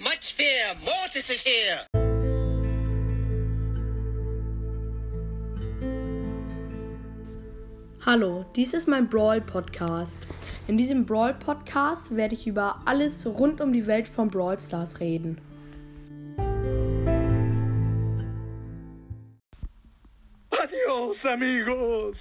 [0.00, 0.74] much fear.
[0.84, 1.80] Mortis is here.
[8.04, 10.16] Hallo, dies ist mein Brawl Podcast.
[10.66, 15.00] In diesem Brawl Podcast werde ich über alles rund um die Welt von Brawl Stars
[15.00, 15.40] reden.
[20.50, 22.16] Adios, amigos.